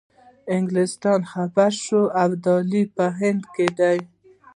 [0.55, 3.97] انګلیسان خبر شول ابدالي په هندوستان کې دی.